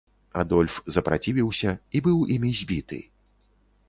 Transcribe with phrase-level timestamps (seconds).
[0.43, 2.99] Адольф запрацівіўся і быў імі забіты.